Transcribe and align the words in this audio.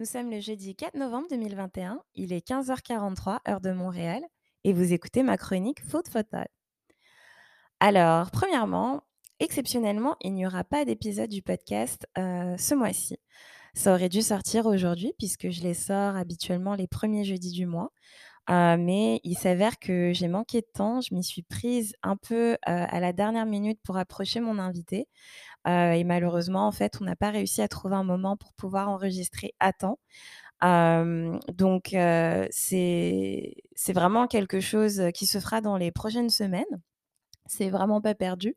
Nous 0.00 0.06
sommes 0.06 0.30
le 0.30 0.40
jeudi 0.40 0.74
4 0.74 0.94
novembre 0.94 1.26
2021, 1.28 2.02
il 2.14 2.32
est 2.32 2.48
15h43 2.48 3.40
heure 3.46 3.60
de 3.60 3.70
Montréal 3.70 4.22
et 4.64 4.72
vous 4.72 4.94
écoutez 4.94 5.22
ma 5.22 5.36
chronique 5.36 5.84
Food 5.86 6.04
Thought. 6.08 6.48
Alors, 7.80 8.30
premièrement, 8.30 9.02
exceptionnellement, 9.40 10.16
il 10.22 10.32
n'y 10.32 10.46
aura 10.46 10.64
pas 10.64 10.86
d'épisode 10.86 11.28
du 11.28 11.42
podcast 11.42 12.06
euh, 12.16 12.56
ce 12.56 12.74
mois-ci. 12.74 13.18
Ça 13.74 13.92
aurait 13.92 14.08
dû 14.08 14.22
sortir 14.22 14.64
aujourd'hui 14.64 15.12
puisque 15.18 15.50
je 15.50 15.60
les 15.60 15.74
sors 15.74 16.16
habituellement 16.16 16.74
les 16.74 16.86
premiers 16.86 17.24
jeudis 17.24 17.52
du 17.52 17.66
mois. 17.66 17.92
Mais 18.48 19.20
il 19.24 19.36
s'avère 19.36 19.78
que 19.78 20.12
j'ai 20.12 20.28
manqué 20.28 20.60
de 20.60 20.66
temps. 20.72 21.00
Je 21.00 21.14
m'y 21.14 21.22
suis 21.24 21.42
prise 21.42 21.94
un 22.02 22.16
peu 22.16 22.56
à 22.62 23.00
la 23.00 23.12
dernière 23.12 23.46
minute 23.46 23.80
pour 23.82 23.96
approcher 23.96 24.40
mon 24.40 24.58
invité. 24.58 25.08
Et 25.66 26.04
malheureusement, 26.04 26.66
en 26.66 26.72
fait, 26.72 26.98
on 27.00 27.04
n'a 27.04 27.16
pas 27.16 27.30
réussi 27.30 27.62
à 27.62 27.68
trouver 27.68 27.96
un 27.96 28.04
moment 28.04 28.36
pour 28.36 28.52
pouvoir 28.54 28.88
enregistrer 28.88 29.54
à 29.60 29.72
temps. 29.72 29.98
donc, 30.62 31.88
c'est 32.50 33.54
vraiment 33.88 34.26
quelque 34.26 34.60
chose 34.60 35.02
qui 35.14 35.26
se 35.26 35.38
fera 35.40 35.60
dans 35.60 35.76
les 35.76 35.92
prochaines 35.92 36.30
semaines. 36.30 36.80
C'est 37.46 37.70
vraiment 37.70 38.00
pas 38.00 38.14
perdu. 38.14 38.56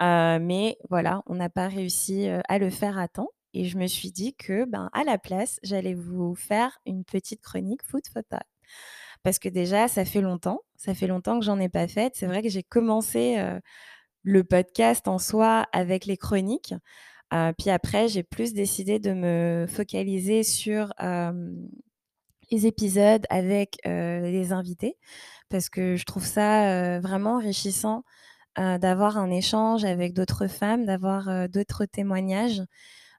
mais 0.00 0.78
voilà, 0.90 1.22
on 1.26 1.34
n'a 1.34 1.48
pas 1.48 1.68
réussi 1.68 2.28
à 2.48 2.58
le 2.58 2.70
faire 2.70 2.98
à 2.98 3.08
temps. 3.08 3.30
Et 3.54 3.64
je 3.64 3.78
me 3.78 3.86
suis 3.86 4.12
dit 4.12 4.34
que, 4.34 4.66
ben, 4.66 4.90
à 4.92 5.04
la 5.04 5.18
place, 5.18 5.58
j'allais 5.62 5.94
vous 5.94 6.34
faire 6.34 6.78
une 6.86 7.04
petite 7.04 7.40
chronique 7.40 7.82
foot 7.82 8.04
photo. 8.12 8.36
Parce 9.22 9.38
que 9.38 9.48
déjà, 9.48 9.88
ça 9.88 10.04
fait 10.04 10.20
longtemps. 10.20 10.60
Ça 10.76 10.94
fait 10.94 11.06
longtemps 11.06 11.38
que 11.38 11.44
j'en 11.44 11.58
ai 11.58 11.68
pas 11.68 11.88
fait. 11.88 12.12
C'est 12.14 12.26
vrai 12.26 12.42
que 12.42 12.48
j'ai 12.48 12.62
commencé 12.62 13.36
le 14.22 14.44
podcast 14.44 15.08
en 15.08 15.18
soi 15.18 15.66
avec 15.72 16.06
les 16.06 16.16
chroniques. 16.16 16.74
puis 17.58 17.70
après, 17.70 18.08
j'ai 18.08 18.22
plus 18.22 18.52
décidé 18.54 18.98
de 18.98 19.12
me 19.12 19.66
focaliser 19.68 20.42
sur 20.42 20.92
les 22.50 22.66
épisodes 22.66 23.26
avec 23.30 23.78
les 23.84 24.52
invités 24.52 24.96
parce 25.48 25.68
que 25.68 25.96
je 25.96 26.04
trouve 26.04 26.24
ça 26.24 27.00
vraiment 27.00 27.36
enrichissant 27.36 28.04
d'avoir 28.56 29.18
un 29.18 29.30
échange 29.30 29.84
avec 29.84 30.14
d'autres 30.14 30.46
femmes, 30.46 30.84
d'avoir 30.84 31.48
d'autres 31.48 31.86
témoignages. 31.86 32.62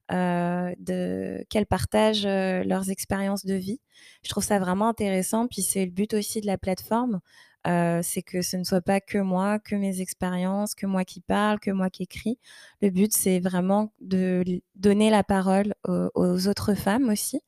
De 0.10 1.46
qu'elles 1.50 1.66
partagent 1.66 2.26
leurs 2.26 2.90
expériences 2.90 3.46
de 3.46 3.54
vie. 3.54 3.80
Je 4.24 4.30
trouve 4.30 4.44
ça 4.44 4.60
vraiment 4.60 4.90
intéressant. 4.90 5.48
Puis 5.48 5.62
c'est 5.62 5.86
le 5.86 5.92
but 5.92 6.14
aussi 6.14 6.42
de 6.42 6.48
la 6.48 6.58
plateforme, 6.58 7.20
c'est 7.66 8.24
que 8.26 8.42
ce 8.42 8.58
ne 8.58 8.64
soit 8.64 8.82
pas 8.82 9.02
que 9.02 9.18
moi, 9.18 9.60
que 9.60 9.76
mes 9.76 10.02
expériences, 10.02 10.76
que 10.76 10.86
moi 10.86 11.06
qui 11.06 11.22
parle, 11.22 11.60
que 11.60 11.72
moi 11.72 11.90
qui 11.90 12.04
écris. 12.04 12.40
Le 12.82 12.90
but, 12.90 13.14
c'est 13.14 13.40
vraiment 13.40 13.94
de 14.02 14.44
donner 14.76 15.10
la 15.10 15.24
parole 15.24 15.74
aux, 15.88 16.48
autres 16.48 16.74
femmes 16.74 17.10
aussi, 17.10 17.42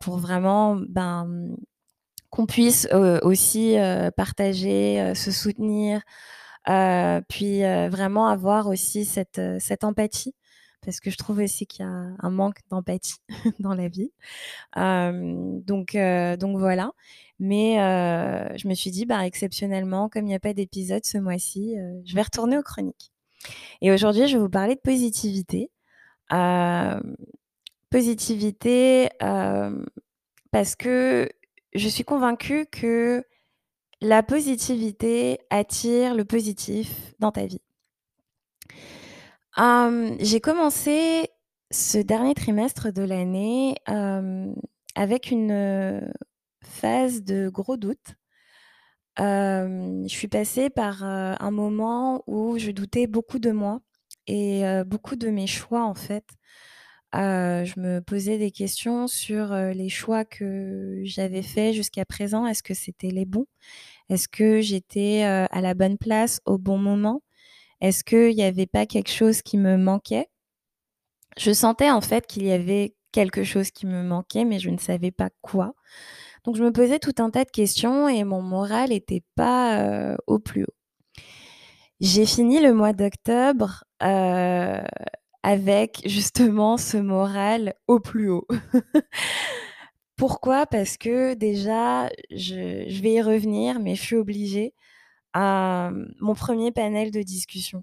pour 0.00 0.18
vraiment 0.18 0.76
ben, 0.76 1.56
qu'on 2.30 2.46
puisse 2.46 2.88
aussi 3.22 3.76
partager, 4.16 5.14
se 5.14 5.32
soutenir, 5.32 6.02
puis 7.28 7.62
vraiment 7.88 8.28
avoir 8.28 8.68
aussi 8.68 9.04
cette, 9.04 9.40
cette 9.58 9.84
empathie 9.84 10.34
parce 10.84 11.00
que 11.00 11.10
je 11.10 11.16
trouve 11.16 11.38
aussi 11.38 11.66
qu'il 11.66 11.84
y 11.84 11.88
a 11.88 11.90
un 11.90 12.30
manque 12.30 12.60
d'empathie 12.70 13.18
dans 13.58 13.74
la 13.74 13.88
vie. 13.88 14.12
donc, 14.74 15.96
donc 15.96 16.58
voilà. 16.58 16.92
Mais 17.38 17.76
je 18.56 18.68
me 18.68 18.74
suis 18.74 18.90
dit, 18.90 19.06
bah, 19.06 19.26
exceptionnellement, 19.26 20.08
comme 20.08 20.24
il 20.24 20.28
n'y 20.28 20.34
a 20.34 20.40
pas 20.40 20.54
d'épisode 20.54 21.04
ce 21.04 21.18
mois-ci, 21.18 21.76
je 22.04 22.14
vais 22.14 22.22
retourner 22.22 22.58
aux 22.58 22.62
chroniques. 22.62 23.12
Et 23.80 23.92
aujourd'hui, 23.92 24.26
je 24.28 24.36
vais 24.36 24.42
vous 24.42 24.48
parler 24.48 24.74
de 24.74 24.80
positivité. 24.80 25.70
positivité 27.90 29.08
parce 30.50 30.76
que 30.76 31.28
je 31.74 31.88
suis 31.88 32.04
convaincue 32.04 32.66
que 32.66 33.24
la 34.00 34.22
positivité 34.22 35.40
attire 35.50 36.14
le 36.14 36.24
positif 36.24 37.14
dans 37.18 37.32
ta 37.32 37.46
vie. 37.46 37.60
J'ai 40.20 40.40
commencé 40.40 41.28
ce 41.70 41.98
dernier 41.98 42.34
trimestre 42.34 42.92
de 42.92 43.02
l'année 43.02 43.74
avec 44.94 45.30
une 45.30 46.12
phase 46.64 47.22
de 47.24 47.48
gros 47.48 47.76
doutes. 47.76 48.14
je 49.18 50.06
suis 50.08 50.28
passée 50.28 50.70
par 50.70 51.02
un 51.02 51.50
moment 51.50 52.22
où 52.26 52.58
je 52.58 52.70
doutais 52.70 53.06
beaucoup 53.06 53.38
de 53.38 53.50
moi 53.50 53.80
et 54.26 54.62
beaucoup 54.86 55.16
de 55.16 55.28
mes 55.30 55.46
choix 55.46 55.84
en 55.84 55.94
fait. 55.94 56.24
je 57.14 57.80
me 57.80 58.00
posais 58.00 58.38
des 58.38 58.50
questions 58.52 59.08
sur 59.08 59.52
les 59.54 59.88
choix 59.88 60.24
que 60.24 61.00
j'avais 61.04 61.42
faits 61.42 61.74
jusqu'à 61.74 62.04
présent. 62.04 62.46
Est-ce 62.46 62.62
que 62.62 62.74
c'était 62.74 63.10
les 63.10 63.24
bons? 63.26 63.46
Est-ce 64.10 64.28
que 64.28 64.60
j'étais 64.60 65.22
à 65.24 65.60
la 65.60 65.74
bonne 65.74 65.98
place 65.98 66.40
au 66.46 66.58
bon 66.58 66.78
moment? 66.78 67.22
Est-ce 67.80 68.04
qu'il 68.04 68.34
n'y 68.34 68.42
avait 68.42 68.66
pas 68.66 68.86
quelque 68.86 69.10
chose 69.10 69.42
qui 69.42 69.58
me 69.58 69.76
manquait? 69.76 70.28
Je 71.36 71.52
sentais 71.52 71.90
en 71.90 72.00
fait 72.00 72.26
qu'il 72.26 72.44
y 72.44 72.52
avait 72.52 72.94
quelque 73.12 73.44
chose 73.44 73.70
qui 73.70 73.86
me 73.86 74.02
manquait, 74.02 74.44
mais 74.44 74.58
je 74.58 74.70
ne 74.70 74.78
savais 74.78 75.10
pas 75.10 75.30
quoi. 75.40 75.74
Donc 76.44 76.56
je 76.56 76.62
me 76.62 76.72
posais 76.72 76.98
tout 76.98 77.14
un 77.18 77.30
tas 77.30 77.44
de 77.44 77.50
questions 77.50 78.08
et 78.08 78.24
mon 78.24 78.42
moral 78.42 78.90
n'était 78.90 79.22
pas 79.34 80.16
au 80.26 80.38
plus 80.38 80.64
haut. 80.64 80.74
J'ai 82.00 82.26
fini 82.26 82.60
le 82.60 82.74
mois 82.74 82.92
d'octobre 82.92 83.84
avec 85.42 86.02
justement 86.06 86.76
ce 86.76 86.96
moral 86.96 87.74
au 87.86 88.00
plus 88.00 88.30
haut. 88.30 88.46
Pourquoi? 90.16 90.66
Parce 90.66 90.96
que 90.96 91.34
déjà, 91.34 92.10
je, 92.30 93.00
vais 93.00 93.12
y 93.14 93.22
revenir, 93.22 93.78
mais 93.80 93.94
je 93.94 94.02
suis 94.02 94.16
obligée 94.16 94.74
mon 95.38 96.34
premier 96.34 96.72
panel 96.72 97.10
de 97.10 97.22
discussion. 97.22 97.82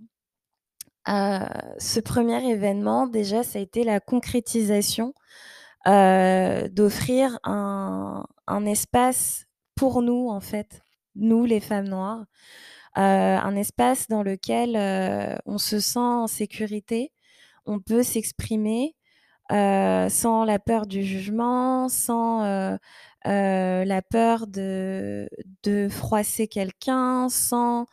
ce 1.07 1.99
premier 1.99 2.43
événement, 2.49 3.07
déjà, 3.07 3.43
ça 3.43 3.59
a 3.59 3.61
été 3.61 3.83
la 3.83 3.99
concrétisation 3.99 5.13
euh, 5.87 6.67
d'offrir 6.69 7.37
un, 7.43 8.25
espace 8.65 9.45
pour 9.75 10.01
nous, 10.01 10.29
en 10.29 10.39
fait, 10.39 10.81
nous 11.15 11.45
les 11.45 11.59
femmes 11.59 11.87
noires, 11.87 12.25
euh, 12.97 13.37
un 13.37 13.55
espace 13.55 14.07
dans 14.07 14.23
lequel 14.23 14.75
euh, 14.75 15.35
on 15.45 15.59
se 15.59 15.79
sent 15.79 15.99
en 15.99 16.27
sécurité, 16.27 17.11
on 17.67 17.79
peut 17.79 18.01
s'exprimer 18.01 18.95
sans 19.51 20.43
la 20.43 20.57
peur 20.57 20.87
du 20.87 21.03
jugement, 21.03 21.87
sans 21.87 22.77
la 23.25 24.01
peur 24.01 24.47
de, 24.47 25.27
froisser 25.89 26.47
quelqu'un, 26.47 27.29
sans 27.29 27.85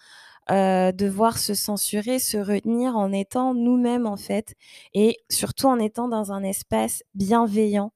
devoir 0.49 1.39
se 1.39 1.55
censurer, 1.55 2.19
se 2.19 2.37
retenir 2.37 2.97
en 2.97 3.13
étant 3.13 3.55
nous-mêmes 3.55 4.07
en 4.07 4.17
fait, 4.17 4.55
et 4.95 5.19
surtout 5.31 5.67
en 5.67 5.79
étant 5.79 6.09
dans 6.09 6.33
un 6.33 6.43
espace 6.43 7.03
bienveillant. 7.15 7.93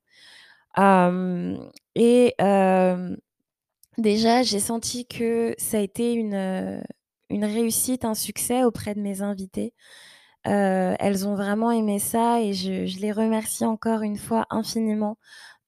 et 0.79 2.35
déjà, 3.99 4.43
j'ai 4.43 4.61
senti 4.61 5.07
que 5.07 5.55
ça 5.59 5.79
a 5.79 5.81
été 5.81 6.13
une, 6.15 6.83
réussite, 7.31 8.05
un 8.05 8.15
succès 8.15 8.65
auprès 8.65 8.95
de 8.95 9.01
mes 9.01 9.23
invités. 9.23 9.75
elles 10.45 11.27
ont 11.27 11.35
vraiment 11.35 11.71
aimé 11.71 11.99
ça 11.99 12.41
et 12.41 12.55
je, 12.55 12.99
les 13.01 13.13
remercie 13.13 13.65
encore 13.65 14.03
une 14.03 14.17
fois 14.17 14.47
infiniment 14.49 15.19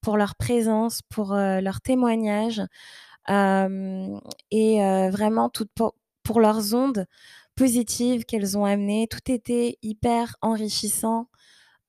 pour 0.00 0.16
leur 0.16 0.36
présence, 0.36 1.02
pour 1.08 1.34
leur 1.34 1.80
témoignage 1.80 2.62
et 3.28 5.08
vraiment 5.10 5.50
pour, 6.24 6.40
leurs 6.40 6.74
ondes 6.74 7.06
positives 7.54 8.24
qu'elles 8.24 8.56
ont 8.56 8.64
amenées. 8.64 9.08
Tout 9.08 9.30
était 9.30 9.78
hyper 9.82 10.36
enrichissant. 10.42 11.28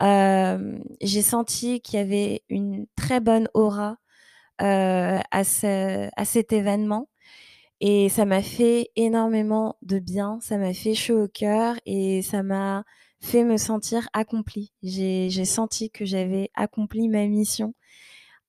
j'ai 0.01 1.21
senti 1.21 1.81
qu'il 1.81 1.99
y 1.99 2.01
avait 2.01 2.43
une 2.49 2.87
très 2.95 3.19
bonne 3.19 3.47
aura 3.53 3.97
à 4.59 5.43
cet 5.43 6.53
événement. 6.53 7.09
Et 7.81 8.09
ça 8.09 8.25
m'a 8.25 8.41
fait 8.41 8.91
énormément 8.97 9.77
de 9.81 9.99
bien, 9.99 10.39
ça 10.41 10.57
m'a 10.57 10.73
fait 10.73 10.95
chaud 10.95 11.23
au 11.23 11.27
cœur 11.29 11.75
et 11.85 12.21
ça 12.21 12.43
m'a 12.43 12.83
fait 13.21 13.43
me 13.43 13.57
sentir 13.57 14.07
accomplie. 14.13 14.71
J'ai 14.83 15.45
senti 15.45 15.89
que 15.91 16.05
j'avais 16.05 16.49
accompli 16.55 17.07
ma 17.09 17.25
mission. 17.27 17.73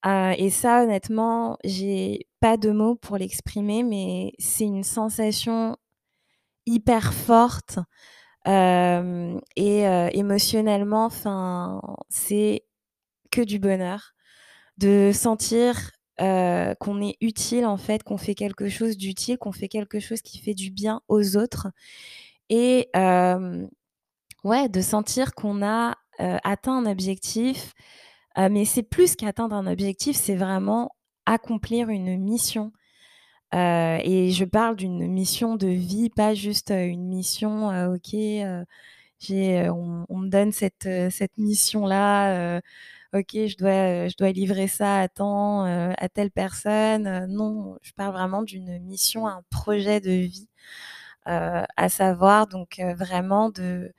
et 0.04 0.50
ça, 0.50 0.82
honnêtement, 0.84 1.58
j'ai 1.64 2.26
pas 2.40 2.56
de 2.56 2.70
mots 2.70 2.94
pour 2.96 3.16
l'exprimer, 3.18 3.82
mais 3.82 4.32
c'est 4.38 4.64
une 4.64 4.84
sensation 4.84 5.76
hyper 6.66 7.12
forte 7.12 7.78
et 8.46 9.82
émotionnellement, 10.12 11.04
enfin, 11.06 11.80
c'est 12.08 12.64
que 13.30 13.42
du 13.42 13.58
bonheur 13.58 14.14
de 14.78 15.10
sentir 15.12 15.90
qu'on 16.18 17.02
est 17.02 17.16
utile 17.20 17.66
en 17.66 17.76
fait, 17.76 18.02
qu'on 18.02 18.18
fait 18.18 18.34
quelque 18.34 18.68
chose 18.68 18.96
d'utile, 18.96 19.38
qu'on 19.38 19.52
fait 19.52 19.68
quelque 19.68 20.00
chose 20.00 20.22
qui 20.22 20.38
fait 20.38 20.54
du 20.54 20.70
bien 20.70 21.00
aux 21.08 21.36
autres 21.36 21.68
et 22.48 22.88
ouais, 24.44 24.68
de 24.68 24.80
sentir 24.80 25.34
qu'on 25.34 25.62
a 25.62 25.96
atteint 26.44 26.76
un 26.78 26.86
objectif 26.86 27.74
mais 28.38 28.64
c'est 28.64 28.82
plus 28.82 29.16
qu'atteindre 29.16 29.56
un 29.56 29.66
objectif, 29.66 30.16
c'est 30.16 30.36
vraiment 30.36 30.90
accomplir 31.26 31.88
une 31.88 32.16
mission. 32.18 32.72
Et 33.52 34.30
je 34.32 34.44
parle 34.44 34.76
d'une 34.76 35.06
mission 35.08 35.56
de 35.56 35.66
vie, 35.68 36.10
pas 36.10 36.34
juste, 36.34 36.70
une 36.70 37.08
mission, 37.08 37.68
OK, 37.92 38.14
j'ai, 39.18 39.68
on 39.70 40.06
on 40.08 40.18
me 40.18 40.28
donne 40.28 40.52
cette, 40.52 40.88
cette 41.10 41.36
mission-là, 41.38 42.60
OK, 43.14 43.30
je 43.34 43.56
dois, 43.56 44.08
je 44.08 44.16
dois 44.16 44.30
livrer 44.32 44.68
ça 44.68 45.00
à 45.00 45.08
temps, 45.08 45.64
à 45.64 46.08
telle 46.08 46.30
personne, 46.30 47.26
non, 47.28 47.76
je 47.82 47.92
parle 47.92 48.14
vraiment 48.14 48.42
d'une 48.42 48.78
mission, 48.80 49.26
un 49.28 49.42
projet 49.50 50.00
de 50.00 50.12
vie, 50.12 50.48
à 51.26 51.88
savoir 51.88 52.46
donc 52.46 52.80
vraiment 52.96 53.50
de, 53.50 53.92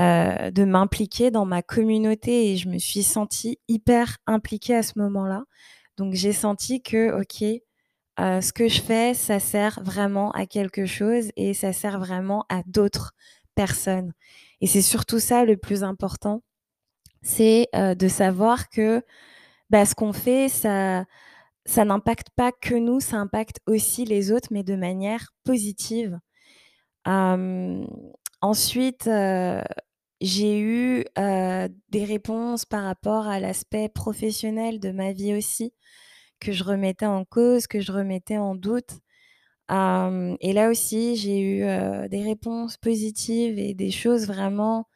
heu, 0.00 0.50
de 0.52 0.64
m'impliquer 0.64 1.30
dans 1.30 1.44
ma 1.46 1.62
communauté 1.62 2.52
et 2.52 2.56
je 2.56 2.68
me 2.68 2.78
suis 2.78 3.02
sentie 3.02 3.58
hyper 3.68 4.18
impliquée 4.26 4.76
à 4.76 4.82
ce 4.82 4.98
moment-là. 4.98 5.44
Donc 5.98 6.14
j'ai 6.14 6.32
senti 6.32 6.82
que 6.82 7.12
OK, 7.20 7.42
heu, 8.20 8.40
ce 8.42 8.52
que 8.52 8.68
je 8.68 8.80
fais, 8.82 9.14
ça 9.14 9.40
sert 9.40 9.80
vraiment 9.84 10.30
à 10.32 10.46
quelque 10.46 10.86
chose 10.86 11.30
et 11.36 11.54
ça 11.54 11.72
sert 11.72 11.98
vraiment 12.00 12.44
à 12.48 12.62
d'autres 12.66 13.12
personnes 13.54 14.12
et 14.60 14.66
c'est 14.66 14.82
surtout 14.82 15.20
ça 15.20 15.44
le 15.44 15.56
plus 15.56 15.84
important, 15.84 16.42
c'est, 17.22 17.68
heu, 17.76 17.94
de 17.96 18.08
savoir 18.08 18.68
que, 18.70 19.02
bah, 19.70 19.86
ce 19.86 19.94
qu'on 19.96 20.12
fait, 20.14 20.48
ça 20.50 21.06
ça 21.66 21.84
n'impacte 21.84 22.28
pas 22.36 22.52
que 22.52 22.74
nous, 22.74 23.00
ça 23.00 23.18
impacte 23.18 23.58
aussi 23.66 24.04
les 24.06 24.32
autres, 24.32 24.48
mais 24.52 24.64
de 24.64 24.76
manière 24.76 25.32
positive. 25.44 26.18
Ensuite, 28.42 29.06
heu, 29.08 29.62
j'ai 30.20 30.60
eu, 30.60 31.04
heu, 31.18 31.68
des 31.90 32.04
réponses 32.04 32.64
par 32.66 32.84
rapport 32.84 33.26
à 33.28 33.40
l'aspect 33.40 33.88
professionnel 33.88 34.80
de 34.80 34.92
ma 34.92 35.12
vie 35.12 35.34
aussi, 35.34 35.74
que 36.40 36.52
je 36.52 36.64
remettais 36.64 37.06
en 37.06 37.24
cause, 37.26 37.66
que 37.68 37.80
je 37.80 37.92
remettais 37.92 38.38
en 38.38 38.54
doute. 38.56 39.00
Et 40.40 40.52
là 40.52 40.70
aussi, 40.70 41.16
j'ai 41.16 41.40
eu, 41.40 41.62
heu, 41.64 42.08
des 42.08 42.22
réponses 42.22 42.76
positives 42.76 43.58
et 43.58 43.74
des 43.74 43.90
choses 43.90 44.26
vraiment, 44.26 44.86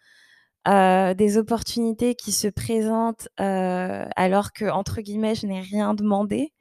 des 0.66 1.38
opportunités 1.38 2.14
qui 2.16 2.32
se 2.32 2.48
présentent, 2.48 3.28
alors 3.38 4.52
que 4.52 4.66
entre 4.66 5.00
guillemets 5.02 5.34
«je 5.36 5.46
n'ai 5.46 5.60
rien 5.62 5.94
demandé». 5.94 6.52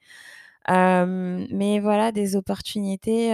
Mais 0.68 1.80
voilà, 1.80 2.12
des 2.12 2.36
opportunités, 2.36 3.32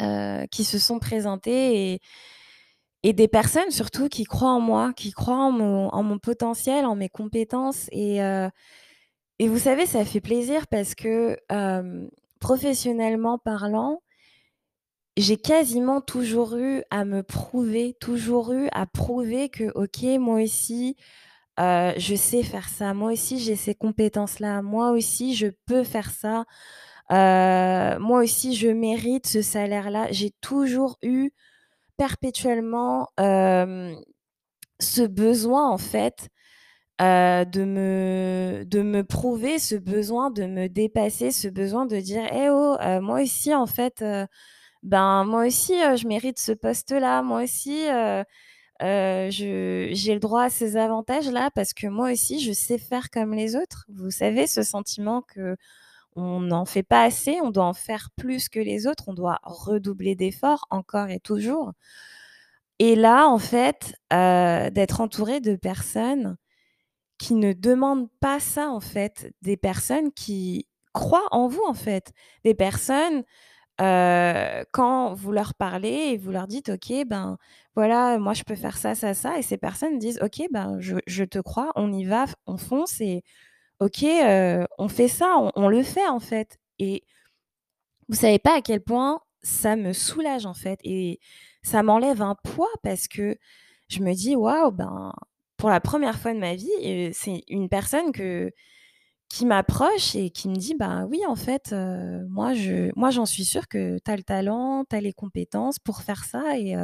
heu, 0.00 0.46
qui 0.50 0.64
se 0.64 0.78
sont 0.78 0.98
présentées 0.98 2.00
et 3.02 3.12
des 3.14 3.28
personnes 3.28 3.70
surtout 3.70 4.08
qui 4.08 4.24
croient 4.24 4.50
en 4.52 4.60
moi, 4.60 4.92
qui 4.94 5.10
croient 5.12 5.36
en 5.36 5.52
mon 5.52 5.88
en 5.88 6.02
mon 6.02 6.18
potentiel, 6.18 6.84
en 6.84 6.96
mes 6.96 7.08
compétences 7.08 7.86
et 7.92 8.20
heu 8.22 8.48
et 9.40 9.48
vous 9.48 9.58
savez, 9.58 9.86
ça 9.86 10.04
fait 10.04 10.20
plaisir 10.20 10.66
parce 10.68 10.94
que, 10.94 11.36
hem, 11.50 12.10
professionnellement 12.40 13.38
parlant 13.38 14.00
j'ai 15.16 15.36
quasiment 15.36 16.00
toujours 16.00 16.56
eu 16.56 16.82
à 16.90 17.04
me 17.04 17.22
prouver, 17.22 17.96
toujours 18.00 18.52
eu 18.52 18.68
à 18.72 18.86
prouver 18.86 19.48
que 19.48 19.70
OK, 19.74 20.02
moi 20.20 20.40
aussi, 20.42 20.96
je 21.58 22.14
sais 22.16 22.42
faire 22.42 22.68
ça, 22.68 22.94
moi 22.94 23.12
aussi 23.12 23.38
j'ai 23.40 23.56
ces 23.56 23.74
compétences-là, 23.74 24.62
moi 24.62 24.92
aussi 24.92 25.34
je 25.34 25.48
peux 25.66 25.84
faire 25.84 26.10
ça, 26.10 26.44
heu, 27.12 27.98
moi 28.00 28.20
aussi 28.22 28.54
je 28.56 28.68
mérite 28.68 29.26
ce 29.26 29.42
salaire-là. 29.42 30.08
J'ai 30.12 30.30
toujours 30.40 30.98
eu 31.02 31.30
perpétuellement, 31.98 33.08
ce 33.18 35.02
besoin 35.06 35.70
en 35.70 35.78
fait, 35.78 36.28
heu, 37.02 37.44
de 37.46 37.64
me 38.82 39.02
prouver, 39.04 39.58
ce 39.60 39.76
besoin 39.76 40.30
de 40.32 40.46
me 40.46 40.68
dépasser, 40.68 41.32
ce 41.32 41.48
besoin 41.48 41.86
de 41.86 41.98
dire: 42.00 42.24
«Eh 42.32 42.50
oh, 42.50 42.76
heu, 42.82 43.00
moi 43.00 43.22
aussi 43.22 43.54
en 43.54 43.66
fait, 43.66 44.04
ben, 44.84 45.24
moi 45.26 45.46
aussi, 45.46 45.74
je 45.96 46.08
mérite 46.08 46.38
ce 46.40 46.52
poste-là, 46.52 47.22
moi 47.22 47.42
aussi, 47.44 47.84
j'ai 48.80 50.14
le 50.14 50.20
droit 50.20 50.44
à 50.44 50.50
ces 50.50 50.76
avantages-là 50.76 51.50
parce 51.54 51.74
que 51.74 51.86
moi 51.88 52.12
aussi 52.12 52.40
je 52.40 52.52
sais 52.52 52.78
faire 52.78 53.10
comme 53.10 53.34
les 53.34 53.56
autres». 53.56 53.86
Vous 53.94 54.10
savez 54.10 54.46
ce 54.48 54.62
sentiment 54.62 55.22
qu'on 56.14 56.40
n'en 56.40 56.64
fait 56.64 56.82
pas 56.82 57.02
assez, 57.04 57.40
on 57.42 57.50
doit 57.50 57.64
en 57.66 57.74
faire 57.74 58.10
plus 58.16 58.48
que 58.48 58.60
les 58.60 58.86
autres, 58.86 59.04
on 59.08 59.14
doit 59.14 59.38
redoubler 59.44 60.14
d'efforts 60.16 60.66
encore 60.70 61.08
et 61.10 61.20
toujours. 61.20 61.72
Et 62.78 62.96
là, 62.96 63.28
en 63.28 63.38
fait, 63.38 63.94
heu, 64.12 64.70
d'être 64.70 65.00
entourée 65.00 65.40
de 65.40 65.56
personnes 65.56 66.36
qui 67.18 67.34
ne 67.34 67.52
demandent 67.54 68.10
pas 68.20 68.40
ça, 68.40 68.70
en 68.70 68.80
fait, 68.80 69.32
des 69.42 69.56
personnes 69.58 70.12
qui 70.12 70.68
croient 70.94 71.28
en 71.32 71.48
vous, 71.48 71.62
en 71.68 71.74
fait, 71.74 72.12
des 72.44 72.54
personnes 72.54 73.24
Heu, 73.82 74.64
quand 74.72 75.14
vous 75.14 75.32
leur 75.32 75.54
parlez 75.54 75.88
et 76.12 76.18
vous 76.18 76.32
leur 76.32 76.46
dites: 76.48 76.70
«OK, 76.70 76.92
ben, 77.06 77.38
voilà, 77.76 78.18
moi 78.18 78.34
je 78.34 78.44
peux 78.44 78.54
faire 78.56 78.78
ça, 78.78 78.94
ça, 78.94 79.14
ça» 79.14 79.38
et 79.38 79.42
ces 79.42 79.58
personnes 79.58 79.98
disent: 79.98 80.20
«OK, 80.22 80.42
ben, 80.52 80.78
je 80.80 80.96
je 81.08 81.24
te 81.24 81.38
crois, 81.40 81.72
on 81.76 81.92
y 81.92 82.04
va, 82.04 82.26
on 82.46 82.56
fonce 82.58 83.00
et 83.02 83.24
OK, 83.80 84.04
on 84.78 84.88
fait 84.88 85.08
ça, 85.08 85.36
on 85.56 85.68
le 85.68 85.82
fait, 85.82 86.06
en 86.06 86.20
fait» 86.20 86.58
et 86.78 87.02
vous 88.08 88.16
savez 88.16 88.38
pas 88.38 88.56
à 88.56 88.60
quel 88.62 88.80
point 88.80 89.20
ça 89.42 89.76
me 89.76 89.92
soulage, 89.92 90.46
en 90.46 90.54
fait 90.54 90.78
et 90.84 91.20
ça 91.62 91.82
m'enlève 91.82 92.22
un 92.22 92.34
poids 92.34 92.68
parce 92.82 93.08
que 93.08 93.36
je 93.88 94.00
me 94.00 94.14
dis: 94.14 94.36
«Waouh, 94.36 94.70
ben, 94.70 95.12
pour 95.56 95.68
la 95.70 95.80
première 95.80 96.18
fois 96.18 96.32
de 96.32 96.38
ma 96.38 96.54
vie, 96.54 97.10
c'est 97.12 97.42
une 97.48 97.68
personne 97.68 98.12
qui 98.12 99.46
m'approche 99.46 100.16
et 100.16 100.30
qui 100.30 100.48
me 100.48 100.56
dit: 100.56 100.74
«Bah, 100.78 101.06
oui, 101.10 101.22
en 101.28 101.36
fait, 101.36 101.74
moi 102.28 102.54
je 102.54 102.90
moi 102.96 103.10
j'en 103.10 103.26
suis 103.26 103.44
sûre 103.44 103.68
que 103.68 103.98
tu 104.04 104.10
as 104.12 104.16
le 104.16 104.22
talent, 104.24 104.84
tu 104.90 104.96
as 104.96 105.00
les 105.02 105.12
compétences 105.14 105.78
pour 105.80 106.02
faire 106.02 106.24
ça 106.24 106.58
et 106.58 106.76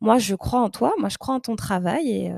moi 0.00 0.18
je 0.18 0.34
crois 0.36 0.60
en 0.62 0.70
toi, 0.70 0.94
moi 0.98 1.08
je 1.10 1.18
crois 1.18 1.34
en 1.36 1.40
ton 1.40 1.56
travail 1.56 2.34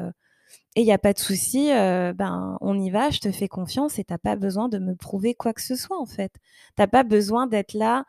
et 0.77 0.83
il 0.83 0.87
y 0.87 0.93
a 0.93 0.99
pas 0.99 1.13
de 1.15 1.19
souci, 1.21 1.71
heu, 1.73 2.13
ben, 2.15 2.57
on 2.63 2.79
y 2.81 2.91
va, 2.91 3.11
je 3.11 3.21
te 3.21 3.33
fais 3.33 3.49
confiance 3.49 3.99
et 3.99 4.05
tu 4.05 4.15
as 4.15 4.19
pas 4.19 4.37
besoin 4.37 4.69
de 4.69 4.79
me 4.79 4.95
prouver 4.97 5.35
quoi 5.35 5.53
que 5.55 5.63
ce 5.63 5.77
soit, 5.77 5.99
en 6.01 6.07
fait. 6.07 6.33
Tu 6.77 6.83
as 6.83 6.89
pas 6.89 7.05
besoin 7.05 7.47
d'être 7.47 7.75
là 7.75 8.05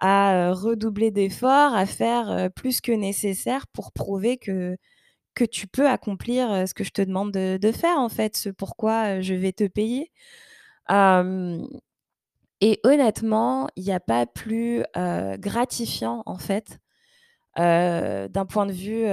à, 0.00 0.50
heu, 0.50 0.52
redoubler 0.52 1.10
d'efforts, 1.12 1.74
à 1.74 1.86
faire, 1.86 2.30
heu, 2.32 2.50
plus 2.50 2.80
que 2.82 2.92
nécessaire 2.92 3.66
pour 3.68 3.92
prouver 3.92 4.38
que 4.38 4.76
tu 5.52 5.66
peux 5.68 5.88
accomplir, 5.88 6.68
ce 6.68 6.74
que 6.74 6.84
je 6.84 6.90
te 6.92 7.02
demande 7.02 7.32
de 7.32 7.72
faire, 7.72 7.98
en 7.98 8.08
fait, 8.10 8.36
ce 8.36 8.50
pourquoi, 8.50 9.20
je 9.22 9.34
vais 9.34 9.52
te 9.52 9.66
payer». 9.68 10.10
Et 12.60 12.80
honnêtement, 12.84 13.68
il 13.76 13.84
y 13.84 13.92
a 13.92 14.00
pas 14.00 14.26
plus, 14.26 14.84
gratifiant 15.38 16.22
en 16.26 16.38
fait, 16.38 16.78
d'un 17.56 18.46
point 18.48 18.66
de 18.66 18.72
vue, 18.72 19.06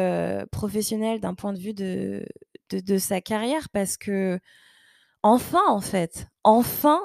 professionnel, 0.52 1.20
d'un 1.22 1.36
point 1.36 1.54
de 1.54 1.60
vue 1.60 1.74
de 1.74 2.26
de 2.76 2.98
sa 2.98 3.22
carrière 3.22 3.70
parce 3.70 3.98
qu'enfin, 3.98 5.66
en 5.68 5.82
fait, 5.82 6.28
enfin, 6.44 7.00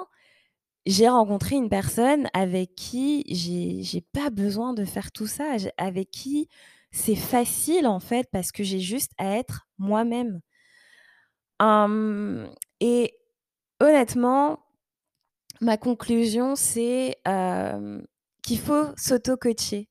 j'ai 0.86 1.08
rencontré 1.08 1.56
une 1.56 1.68
personne 1.68 2.28
avec 2.32 2.74
qui 2.74 3.24
j'ai 3.28 4.00
pas 4.12 4.30
besoin 4.30 4.72
de 4.74 4.84
faire 4.84 5.12
tout 5.12 5.26
ça, 5.26 5.56
avec 5.76 6.10
qui 6.10 6.48
c'est 6.92 7.16
facile 7.16 7.86
en 7.86 8.00
fait 8.00 8.28
parce 8.32 8.52
que 8.52 8.62
j'ai 8.62 8.80
juste 8.80 9.12
à 9.18 9.36
être 9.36 9.66
moi-même. 9.78 10.40
Et 12.80 13.14
honnêtement 13.80 14.60
Ma 15.60 15.76
conclusion, 15.76 16.54
c'est, 16.56 17.16
qu'il 18.42 18.58
faut 18.58 18.86
s'auto-coacher. 18.96 19.88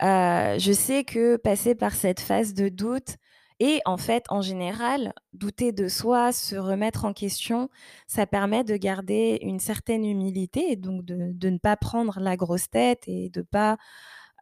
Je 0.00 0.72
sais 0.72 1.04
que 1.04 1.36
passer 1.36 1.74
par 1.74 1.94
cette 1.94 2.20
phase 2.20 2.54
de 2.54 2.68
doute 2.68 3.16
et 3.60 3.80
en 3.86 3.96
fait, 3.96 4.24
en 4.30 4.40
général, 4.42 5.12
douter 5.32 5.72
de 5.72 5.88
soi, 5.88 6.32
se 6.32 6.56
remettre 6.56 7.04
en 7.04 7.12
question, 7.12 7.68
ça 8.06 8.26
permet 8.26 8.64
de 8.64 8.76
garder 8.76 9.38
une 9.42 9.60
certaine 9.60 10.04
humilité 10.06 10.72
et 10.72 10.76
donc 10.76 11.04
de 11.04 11.50
ne 11.50 11.58
pas 11.58 11.76
prendre 11.76 12.20
la 12.20 12.36
grosse 12.36 12.70
tête 12.70 13.04
et 13.08 13.30
de 13.30 13.42
pas, 13.42 13.76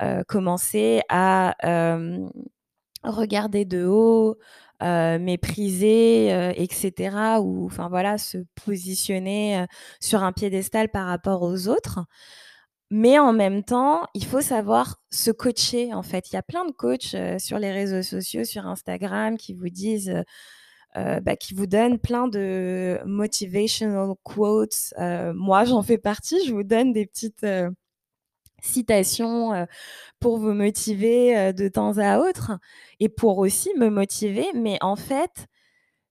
heu, 0.03 0.25
commencer 0.29 1.03
à, 1.09 1.55
Regarder 3.05 3.65
de 3.65 3.85
haut, 3.87 4.37
heu, 4.83 5.19
mépriser, 5.21 6.33
heu 6.35 6.53
et 6.57 6.67
cetera 6.73 7.41
ou 7.41 7.67
enfin 7.67 7.89
voilà, 7.89 8.19
se 8.19 8.39
positionner, 8.65 9.65
sur 10.01 10.25
un 10.25 10.33
piédestal 10.33 10.89
par 10.89 11.07
rapport 11.07 11.43
aux 11.43 11.69
autres. 11.69 12.01
Mais 12.91 13.19
en 13.19 13.33
même 13.33 13.65
temps, 13.65 14.03
il 14.15 14.25
faut 14.25 14.41
savoir 14.41 15.01
se 15.11 15.31
coacher, 15.33 15.93
en 15.93 16.03
fait. 16.05 16.31
Il 16.31 16.35
y 16.35 16.39
a 16.39 16.43
plein 16.43 16.65
de 16.65 16.71
coachs, 16.73 17.15
heu, 17.15 17.39
sur 17.39 17.59
les 17.59 17.73
réseaux 17.73 18.03
sociaux, 18.03 18.45
sur 18.45 18.67
Instagram 18.67 19.37
qui 19.39 19.55
vous 19.55 19.69
disent, 19.71 20.11
heu 20.11 20.25
heu, 20.99 21.21
bah, 21.21 21.37
qui 21.37 21.55
vous 21.55 21.67
donnent 21.67 21.99
plein 22.01 22.29
de 22.29 23.01
motivational 23.07 24.15
quotes. 24.25 24.95
Moi, 25.35 25.65
j'en 25.67 25.83
fais 25.83 25.99
partie. 25.99 26.45
Je 26.47 26.55
vous 26.55 26.65
donne 26.65 26.93
des 26.95 27.07
petites, 27.07 27.47
citations, 28.63 29.67
pour 30.21 30.39
vous 30.39 30.53
motiver, 30.55 31.53
de 31.55 31.69
temps 31.69 31.99
à 31.99 32.19
autre 32.21 32.53
et 33.01 33.09
pour 33.11 33.39
aussi 33.39 33.71
me 33.79 33.91
motiver. 33.91 34.47
Mais 34.55 34.79
en 34.83 34.97
fait, 34.97 35.47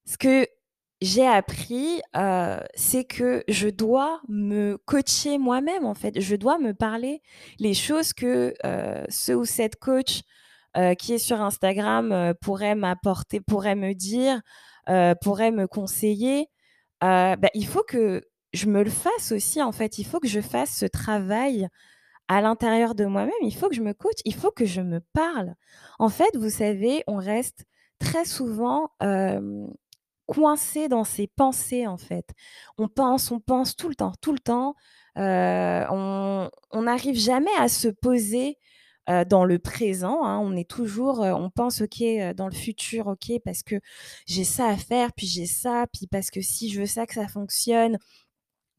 ce 0.05 0.17
que 0.17 0.47
j'ai 1.01 1.27
appris, 1.27 2.01
c'est 2.75 3.03
que 3.03 3.43
je 3.47 3.67
dois 3.69 4.21
me 4.27 4.77
coacher 4.85 5.37
moi-même, 5.37 5.85
en 5.85 5.93
fait. 5.93 6.19
Je 6.19 6.35
dois 6.35 6.57
me 6.57 6.73
parler 6.73 7.21
les 7.59 7.73
choses 7.73 8.13
que, 8.13 8.53
ce 9.09 9.31
ou 9.33 9.45
cette 9.45 9.75
coach, 9.75 10.21
qui 10.97 11.13
est 11.13 11.19
sur 11.19 11.41
Instagram, 11.41 12.33
pourrait 12.41 12.75
m'apporter, 12.75 13.39
pourrait 13.41 13.75
me 13.75 13.93
dire, 13.93 14.41
pourrait 15.21 15.51
me 15.51 15.67
conseiller. 15.67 16.47
Bah, 17.01 17.37
il 17.53 17.67
faut 17.67 17.83
que 17.83 18.21
je 18.53 18.67
me 18.67 18.83
le 18.83 18.89
fasse 18.89 19.31
aussi, 19.31 19.61
en 19.61 19.71
fait. 19.71 19.97
Il 19.97 20.05
faut 20.05 20.19
que 20.19 20.27
je 20.27 20.41
fasse 20.41 20.71
ce 20.71 20.85
travail 20.85 21.67
à 22.27 22.41
l'intérieur 22.41 22.95
de 22.95 23.05
moi-même. 23.05 23.33
Il 23.41 23.53
faut 23.53 23.69
que 23.69 23.75
je 23.75 23.81
me 23.81 23.93
coach, 23.93 24.17
il 24.23 24.33
faut 24.33 24.51
que 24.51 24.65
je 24.65 24.81
me 24.81 25.01
parle. 25.13 25.55
En 25.99 26.09
fait, 26.09 26.35
vous 26.35 26.49
savez, 26.49 27.03
on 27.05 27.17
reste 27.17 27.65
très 27.99 28.25
souvent, 28.25 28.89
coincé 30.27 30.87
dans 30.89 31.03
ses 31.03 31.27
pensées, 31.27 31.87
en 31.87 31.97
fait. 31.97 32.27
On 32.77 32.87
pense, 32.87 33.31
on 33.31 33.39
pense 33.39 33.75
tout 33.75 33.89
le 33.89 33.95
temps, 33.95 34.13
tout 34.21 34.33
le 34.33 34.39
temps. 34.39 34.75
Heu, 35.17 35.85
on 35.91 36.49
n'arrive 36.83 37.15
jamais 37.17 37.51
à 37.59 37.67
se 37.69 37.87
poser, 37.87 38.57
heu, 39.09 39.23
dans 39.25 39.45
le 39.45 39.59
présent, 39.59 40.23
hein. 40.25 40.39
On 40.43 40.55
est 40.55 40.69
toujours, 40.69 41.23
heu, 41.23 41.33
on 41.33 41.49
pense: 41.49 41.81
«OK, 41.81 42.03
dans 42.35 42.47
le 42.47 42.53
futur, 42.55 43.07
OK, 43.07 43.31
parce 43.45 43.63
que 43.63 43.75
j'ai 44.27 44.43
ça 44.43 44.67
à 44.67 44.77
faire, 44.77 45.13
puis 45.13 45.27
j'ai 45.27 45.45
ça, 45.45 45.85
puis 45.93 46.07
parce 46.07 46.31
que 46.31 46.41
si 46.41 46.69
je 46.71 46.79
veux 46.81 46.85
ça, 46.87 47.05
que 47.07 47.13
ça 47.15 47.27
fonctionne, 47.27 47.97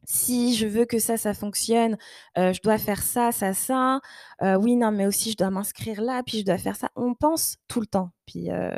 si 0.09 0.55
je 0.55 0.65
veux 0.67 0.85
que 0.85 0.99
ça, 0.99 1.17
ça 1.17 1.33
fonctionne, 1.33 1.97
heu, 2.37 2.53
je 2.53 2.61
dois 2.61 2.77
faire 2.77 3.03
ça, 3.03 3.31
ça, 3.33 3.53
ça. 3.53 3.99
Heu, 4.41 4.55
oui, 4.57 4.75
non, 4.77 4.91
mais 4.91 5.05
aussi 5.05 5.31
je 5.31 5.37
dois 5.37 5.49
m'inscrire 5.51 6.01
là, 6.01 6.23
puis 6.25 6.39
je 6.39 6.45
dois 6.45 6.57
faire 6.57 6.77
ça. 6.77 6.89
On 6.95 7.13
pense 7.13 7.57
tout 7.67 7.81
le 7.81 7.87
temps. 7.87 8.11
Puis, 8.25 8.49
heu, 8.51 8.71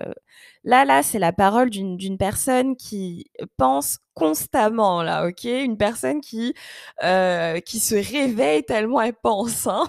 là 0.63 0.85
là, 0.85 1.03
c'est 1.03 1.19
la 1.19 1.31
parole 1.33 1.69
d'une 1.69 2.17
personne 2.17 2.75
qui 2.75 3.29
pense 3.57 3.99
constamment 4.15 5.03
là, 5.03 5.27
OK? 5.27 5.43
Une 5.45 5.77
personne 5.77 6.21
qui, 6.21 6.53
qui 7.65 7.79
se 7.79 7.95
réveille 7.95 8.63
tellement 8.63 9.01
elle 9.01 9.13
pense, 9.13 9.67
hein. 9.67 9.83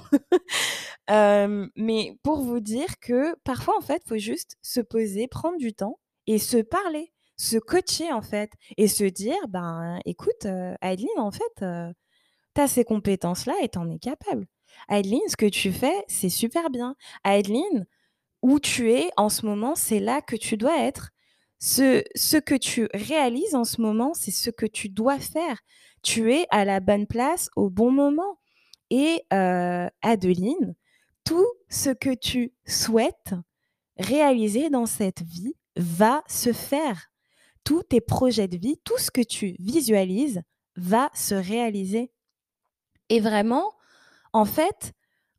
Mais 1.77 2.17
pour 2.23 2.43
vous 2.43 2.61
dire 2.61 2.99
que 3.01 3.35
parfois, 3.45 3.77
en 3.79 3.81
fait, 3.83 4.03
faut 4.07 4.19
juste 4.19 4.57
se 4.63 4.81
poser, 4.81 5.29
prendre 5.29 5.59
du 5.59 5.73
temps 5.73 5.99
et 6.27 6.39
se 6.39 6.59
parler, 6.59 7.13
se 7.41 7.57
coacher, 7.59 8.13
en 8.13 8.23
fait 8.23 8.53
et 8.77 8.89
se 8.89 9.05
dire: 9.05 9.37
«Ben, 9.49 9.99
écoute, 10.07 10.47
heu, 10.47 10.75
Adeline, 10.83 11.09
en 11.19 11.31
fait, 11.33 11.63
heu, 11.63 11.93
tu 12.55 12.61
as 12.63 12.69
ces 12.69 12.85
compétences-là 12.85 13.55
et 13.63 13.69
tu 13.69 13.79
en 13.79 13.91
es 13.91 13.99
capable. 13.99 14.47
Adeline, 14.89 15.21
ce 15.29 15.37
que 15.37 15.47
tu 15.49 15.73
fais, 15.73 16.05
c'est 16.09 16.29
super 16.31 16.71
bien. 16.71 16.97
Adeline, 17.25 17.87
où 18.43 18.61
tu 18.61 18.93
es 18.93 19.11
en 19.17 19.29
ce 19.31 19.47
moment, 19.47 19.75
c'est 19.77 20.01
là 20.01 20.23
que 20.23 20.37
tu 20.37 20.57
dois 20.57 20.79
être. 20.81 21.11
Ce 21.59 22.39
que 22.39 22.55
tu 22.57 22.89
réalises 22.95 23.55
en 23.55 23.65
ce 23.65 23.81
moment, 23.83 24.15
c'est 24.15 24.31
ce 24.33 24.51
que 24.51 24.67
tu 24.67 24.89
dois 24.89 25.19
faire. 25.19 25.61
Tu 26.03 26.33
es 26.35 26.47
à 26.51 26.65
la 26.65 26.81
bonne 26.81 27.07
place 27.07 27.51
au 27.57 27.71
bon 27.71 27.91
moment 27.93 28.39
et 28.91 29.23
heu, 29.33 29.89
Adeline, 30.03 30.75
tout 31.25 31.47
ce 31.69 31.91
que 31.91 32.15
tu 32.15 32.53
souhaites 32.67 33.35
réaliser 33.99 34.71
dans 34.71 34.87
cette 34.87 35.23
vie 35.23 35.55
va 35.77 36.25
se 36.29 36.53
faire. 36.53 37.10
Tous 37.65 37.83
tes 37.83 38.01
projets 38.01 38.49
de 38.49 38.57
vie, 38.57 38.79
tout 38.85 38.99
ce 38.99 39.11
que 39.11 39.21
tu 39.23 39.57
visualises 39.59 40.43
va 40.77 41.11
se 41.15 41.35
réaliser» 41.35 42.13
et 43.11 43.21
vraiment, 43.21 43.73
en 44.33 44.45
fait, 44.45 44.93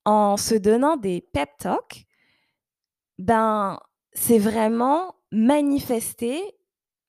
en 0.05 0.37
se 0.37 0.55
donnant 0.55 0.97
des 0.97 1.21
pep 1.33 1.49
talks 1.57 2.05
ben, 3.19 3.79
c'est 4.13 4.39
vraiment 4.39 5.15
manifester, 5.31 6.37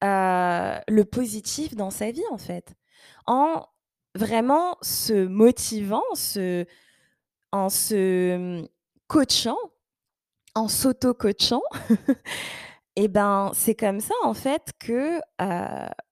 heu, 0.05 0.75
le 0.89 1.03
positif 1.05 1.75
dans 1.75 1.91
sa 1.91 2.11
vie, 2.11 2.23
en 2.31 2.39
fait. 2.39 2.75
En 3.27 3.67
vraiment 4.15 4.77
se 4.83 5.27
motivant, 5.27 6.03
en 7.53 7.69
se, 7.69 8.37
mmh, 8.37 8.67
coachant, 9.09 9.59
en 10.55 10.69
s'auto-coachant 10.69 11.63
et 12.97 13.09
ben, 13.09 13.51
c'est 13.55 13.75
comme 13.75 14.01
ça, 14.01 14.15
en 14.23 14.35
fait, 14.35 14.73
que, 14.79 15.21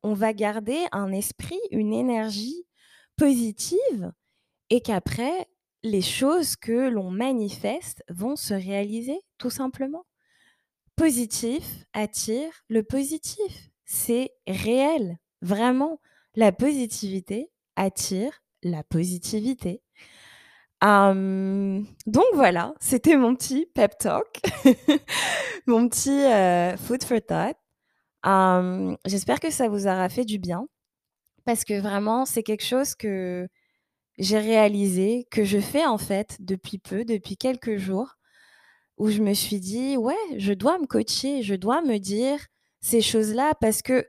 on 0.02 0.14
va 0.14 0.32
garder 0.32 0.78
un 0.92 1.12
esprit, 1.12 1.60
une 1.70 1.92
énergie 1.92 2.66
positive 3.16 4.12
et 4.70 4.80
qu'après, 4.80 5.46
les 5.82 6.02
choses 6.02 6.56
que 6.56 6.88
l'on 6.88 7.10
manifeste 7.10 8.02
vont 8.08 8.36
se 8.36 8.54
réaliser, 8.54 9.18
tout 9.38 9.50
simplement. 9.50 10.06
Positif 10.96 11.84
attire 11.92 12.52
le 12.68 12.82
positif. 12.82 13.70
C'est 13.84 14.32
réel, 14.46 15.18
vraiment. 15.42 16.00
La 16.34 16.52
positivité 16.52 17.50
attire 17.76 18.42
la 18.62 18.84
positivité. 18.84 19.82
Hem, 20.82 21.84
donc 22.06 22.24
voilà, 22.34 22.72
c'était 22.80 23.16
mon 23.16 23.34
petit 23.36 23.66
pep 23.74 23.98
talk, 23.98 24.40
mon 25.66 25.88
petit, 25.88 26.10
heu, 26.10 26.76
food 26.78 27.04
for 27.04 27.20
thought. 27.20 27.56
Hem, 28.24 28.96
j'espère 29.06 29.40
que 29.40 29.50
ça 29.50 29.68
vous 29.68 29.86
aura 29.86 30.08
fait 30.10 30.24
du 30.24 30.38
bien 30.38 30.66
parce 31.46 31.64
que 31.64 31.80
vraiment, 31.80 32.26
c'est 32.26 32.42
quelque 32.44 32.64
chose 32.64 32.94
que 32.96 33.48
j'ai 34.18 34.38
réalisé, 34.38 35.26
que 35.30 35.44
je 35.44 35.58
fais, 35.60 35.86
en 35.86 35.98
fait, 35.98 36.36
depuis 36.40 36.78
peu, 36.78 37.04
depuis 37.04 37.36
quelques 37.38 37.76
jours 37.78 38.16
où 38.98 39.10
je 39.10 39.22
me 39.22 39.34
suis 39.34 39.60
dit: 39.60 39.96
«Ouais, 39.96 40.14
je 40.38 40.52
dois 40.52 40.78
me 40.78 40.86
coacher, 40.86 41.42
je 41.42 41.54
dois 41.56 41.82
me 41.82 41.98
dire 41.98 42.40
ces 42.80 43.00
choses-là» 43.02 43.54
parce 43.60 43.82
que 43.82 44.06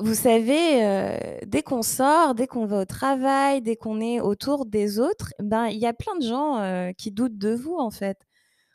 vous 0.00 0.14
savez, 0.14 0.82
heu, 0.84 1.18
dès 1.46 1.62
qu'on 1.62 1.82
sort, 1.82 2.34
dès 2.34 2.46
qu'on 2.46 2.66
va 2.66 2.80
au 2.80 2.84
travail, 2.86 3.62
dès 3.62 3.76
qu'on 3.76 4.00
est 4.00 4.20
autour 4.20 4.66
des 4.66 4.98
autres, 5.00 5.32
ben, 5.40 5.66
il 5.68 5.78
y 5.78 5.86
a 5.86 5.92
plein 5.92 6.16
de 6.16 6.22
gens, 6.26 6.60
heu, 6.62 6.92
qui 6.96 7.12
doutent 7.12 7.38
de 7.38 7.54
vous, 7.54 7.76
en 7.78 7.90
fait. 7.90 8.18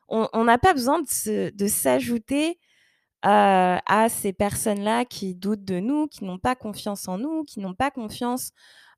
On 0.09 0.43
n'a 0.45 0.57
pas 0.59 0.73
besoin 0.73 1.01
de 1.01 1.67
s'ajouter, 1.67 2.51
heu, 2.51 2.57
à 3.25 4.07
ces 4.09 4.33
personnes-là 4.33 5.05
qui 5.05 5.35
doutent 5.35 5.65
de 5.65 5.79
nous, 5.79 6.07
qui 6.07 6.25
n'ont 6.25 6.39
pas 6.39 6.55
confiance 6.55 7.07
en 7.07 7.17
nous, 7.19 7.43
qui 7.45 7.59
n'ont 7.61 7.75
pas 7.75 7.91
confiance, 7.91 8.51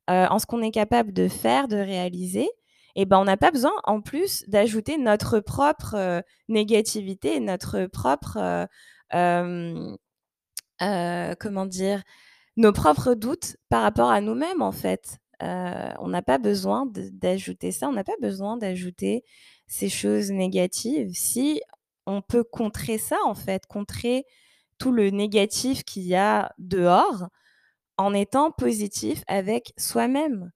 en 0.08 0.38
ce 0.40 0.46
qu'on 0.46 0.62
est 0.62 0.70
capable 0.72 1.12
de 1.14 1.28
faire, 1.28 1.68
de 1.68 1.76
réaliser 1.78 2.48
et 2.96 3.06
ben, 3.06 3.18
on 3.20 3.24
n'a 3.24 3.36
pas 3.38 3.52
besoin, 3.52 3.72
en 3.84 4.00
plus, 4.02 4.44
d'ajouter 4.48 4.98
notre 4.98 5.40
propre, 5.40 6.22
négativité, 6.48 7.40
notre 7.40 7.86
propre, 7.86 8.66
heu, 10.82 11.34
comment 11.40 11.66
dire? 11.66 12.02
Nos 12.56 12.72
propres 12.72 13.14
doutes 13.14 13.56
par 13.70 13.82
rapport 13.82 14.10
à 14.10 14.20
nous-mêmes, 14.20 14.62
en 14.62 14.72
fait. 14.72 15.18
Heu, 15.42 15.46
on 16.00 16.08
n'a 16.08 16.22
pas 16.22 16.38
besoin 16.38 16.86
d'ajouter 17.12 17.72
ça, 17.72 17.88
on 17.88 17.92
n'a 17.92 18.04
pas 18.04 18.16
besoin 18.22 18.56
d'ajouter 18.58 19.24
ces 19.68 19.88
choses 19.90 20.30
négatives 20.32 21.10
si 21.14 21.62
on 22.06 22.22
peut 22.22 22.44
contrer 22.44 22.98
ça, 22.98 23.16
en 23.26 23.34
fait, 23.34 23.66
contrer 23.66 24.26
tout 24.78 24.92
le 24.92 25.10
négatif 25.10 25.84
qu'il 25.84 26.04
y 26.04 26.16
a 26.16 26.52
dehors 26.58 27.28
en 27.98 28.14
étant 28.14 28.50
positif 28.52 29.24
avec 29.28 29.72
soi-même 29.78 30.50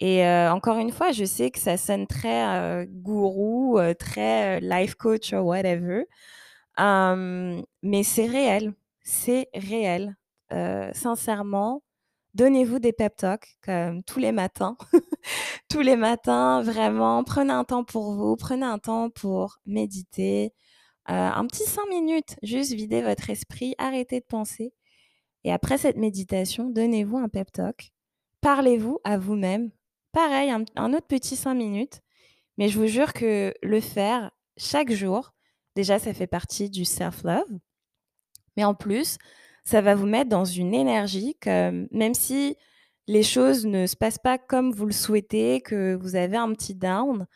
et 0.00 0.24
heu, 0.24 0.50
encore 0.50 0.78
une 0.78 0.92
fois, 0.92 1.12
je 1.12 1.24
sais 1.24 1.50
que 1.50 1.58
ça 1.60 1.76
sonne 1.78 2.06
très, 2.08 2.86
gourou, 2.88 3.78
très, 3.98 4.60
life 4.60 4.94
coach 4.96 5.32
or 5.34 5.46
whatever, 5.46 6.04
mais 6.78 8.02
c'est 8.04 8.26
réel, 8.26 8.74
c'est 9.04 9.48
réel. 9.54 10.16
Heu, 10.52 10.90
sincèrement, 10.94 11.82
donnez-vous 12.34 12.78
des 12.80 12.92
pep 12.92 13.16
talks 13.16 13.58
comme 13.62 14.02
tous 14.04 14.18
les 14.20 14.32
matins. 14.32 14.76
Tous 15.70 15.80
les 15.82 15.96
matins, 15.96 16.62
vraiment, 16.62 17.24
prenez 17.24 17.52
un 17.52 17.64
temps 17.64 17.84
pour 17.84 18.12
vous, 18.14 18.36
prenez 18.36 18.66
un 18.66 18.78
temps 18.78 19.10
pour 19.10 19.58
méditer, 19.66 20.52
heu, 21.10 21.14
un 21.14 21.46
petit 21.46 21.64
5 21.64 21.88
minutes, 21.90 22.36
juste 22.42 22.72
vider 22.74 23.02
votre 23.02 23.30
esprit, 23.30 23.74
arrêtez 23.78 24.20
de 24.20 24.26
penser 24.26 24.74
et 25.44 25.52
après 25.52 25.78
cette 25.78 25.96
méditation, 25.96 26.70
donnez-vous 26.70 27.18
un 27.18 27.28
pep 27.28 27.52
talk. 27.52 27.92
Parlez-vous 28.40 28.98
à 29.04 29.18
vous-même. 29.18 29.70
Pareil, 30.12 30.50
un 30.50 30.64
un 30.76 30.94
autre 30.94 31.06
petit 31.06 31.36
5 31.36 31.54
minutes, 31.54 32.00
mais 32.58 32.68
je 32.68 32.78
vous 32.78 32.86
jure 32.88 33.12
que 33.14 33.54
le 33.62 33.80
faire 33.80 34.32
chaque 34.58 34.92
jour, 34.92 35.34
déjà, 35.76 35.98
ça 35.98 36.14
fait 36.14 36.26
partie 36.28 36.70
du 36.70 36.84
self 36.84 37.24
love 37.24 37.58
mais 38.56 38.64
en 38.64 38.74
plus, 38.74 39.18
ça 39.64 39.80
va 39.80 39.94
vous 39.94 40.06
mettre 40.06 40.30
dans 40.30 40.44
une 40.44 40.74
énergie 40.74 41.36
comme 41.42 41.88
même 41.92 42.14
si 42.14 42.56
les 43.08 43.22
choses 43.22 43.66
ne 43.66 43.86
se 43.86 43.96
passent 43.96 44.18
pas 44.18 44.38
comme 44.38 44.72
vous 44.72 44.86
le 44.86 44.92
souhaitez, 44.92 45.60
que 45.62 45.94
vous 45.96 46.16
avez 46.16 46.36
un 46.38 46.52
petit 46.54 46.74
down, 46.74 47.26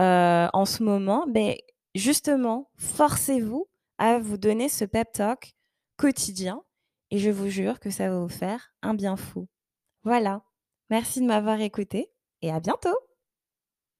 heu, 0.00 0.48
en 0.52 0.64
ce 0.66 0.82
moment, 0.84 1.26
beh, 1.28 1.58
justement, 1.94 2.70
forcez-vous 2.78 3.68
à 3.98 4.18
vous 4.18 4.38
donner 4.38 4.68
ce 4.68 4.84
pep 4.86 5.12
talk 5.12 5.54
quotidien 5.98 6.62
et 7.10 7.18
je 7.18 7.30
vous 7.30 7.48
jure 7.50 7.80
que 7.80 7.90
ça 7.90 8.08
va 8.10 8.20
vous 8.20 8.28
faire 8.28 8.72
un 8.82 8.94
bien 8.94 9.16
fou. 9.16 9.48
Voilà, 10.04 10.42
merci 10.90 11.20
de 11.22 11.26
m'avoir 11.26 11.60
écoutée 11.60 12.12
et 12.42 12.52
à 12.52 12.60
bientôt! 12.60 13.09